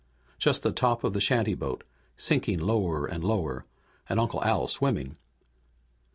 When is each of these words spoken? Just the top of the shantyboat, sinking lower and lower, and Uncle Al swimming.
Just 0.39 0.63
the 0.63 0.71
top 0.71 1.03
of 1.03 1.13
the 1.13 1.19
shantyboat, 1.21 1.83
sinking 2.17 2.57
lower 2.57 3.05
and 3.05 3.23
lower, 3.23 3.65
and 4.09 4.19
Uncle 4.19 4.43
Al 4.43 4.65
swimming. 4.65 5.15